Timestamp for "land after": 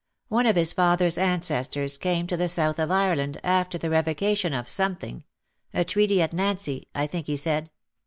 3.15-3.77